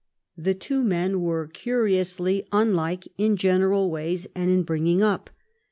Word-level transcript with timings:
The 0.35 0.55
two 0.55 0.83
men 0.83 1.19
were 1.21 1.45
curiously 1.45 2.47
unlike 2.51 3.07
in 3.19 3.37
general 3.37 3.91
ways 3.91 4.27
and 4.33 4.49
in 4.49 4.63
bringing 4.63 5.03
up. 5.03 5.29